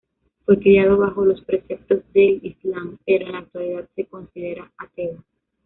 [0.47, 5.23] Fue criado bajo los preceptos del Islam, pero en la actualidad se considera ateo.